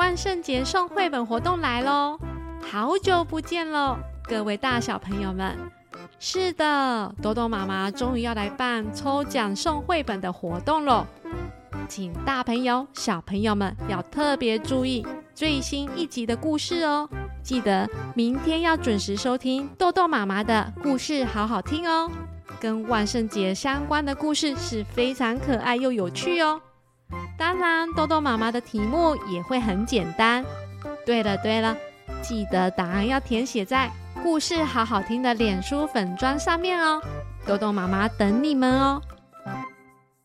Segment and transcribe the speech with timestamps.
[0.00, 2.18] 万圣节送绘本活动来喽！
[2.72, 5.54] 好久不见喽，各位大小朋友们。
[6.18, 11.06] 是的，豆豆妈妈终于要来办抽奖送绘本的活动喽！
[11.86, 17.06] 请大朋友、小朋友们要特别注意最新一集的故事哦。
[17.42, 22.10] 记得明天要准时收听豆豆妈妈的故事，好好听哦。
[22.58, 26.58] 跟万圣节相关的故事是非常可爱又有趣哦。
[27.36, 30.44] 当然，豆豆妈妈的题目也会很简单。
[31.06, 31.76] 对了对了，
[32.22, 33.90] 记得答案要填写在
[34.22, 37.00] 故事好好听的脸书粉砖上面哦。
[37.46, 39.00] 豆豆妈妈等你们哦。